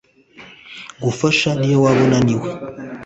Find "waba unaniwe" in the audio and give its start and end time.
1.83-2.47